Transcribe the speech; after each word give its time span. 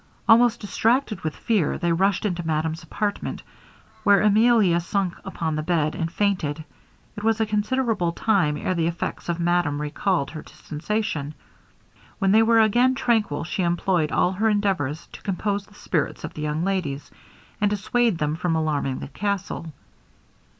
Almost 0.27 0.61
distracted 0.61 1.21
with 1.23 1.35
fear, 1.35 1.77
they 1.77 1.91
rushed 1.91 2.25
into 2.25 2.41
madame's 2.41 2.81
apartment, 2.81 3.43
where 4.03 4.21
Emilia 4.23 4.79
sunk 4.79 5.13
upon 5.23 5.55
the 5.55 5.61
bed 5.61 5.93
and 5.93 6.11
fainted. 6.11 6.65
It 7.15 7.23
was 7.23 7.39
a 7.39 7.45
considerable 7.45 8.11
time 8.11 8.57
ere 8.57 8.73
the 8.73 8.87
efforts 8.87 9.29
of 9.29 9.39
madame 9.39 9.79
recalled 9.79 10.31
her 10.31 10.41
to 10.41 10.55
sensation. 10.55 11.35
When 12.17 12.31
they 12.31 12.41
were 12.41 12.61
again 12.61 12.95
tranquil, 12.95 13.43
she 13.43 13.61
employed 13.61 14.11
all 14.11 14.31
her 14.31 14.49
endeavours 14.49 15.07
to 15.11 15.21
compose 15.21 15.67
the 15.67 15.75
spirits 15.75 16.23
of 16.23 16.33
the 16.33 16.41
young 16.41 16.63
ladies, 16.63 17.11
and 17.61 17.69
dissuade 17.69 18.17
them 18.17 18.35
from 18.35 18.55
alarming 18.55 19.01
the 19.01 19.07
castle. 19.07 19.71